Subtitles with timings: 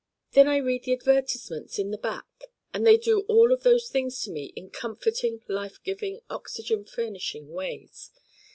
[0.31, 4.19] Then I read the advertisements in the Back and they do all of those things
[4.23, 8.09] to me in comforting life giving oxygen furnishing ways.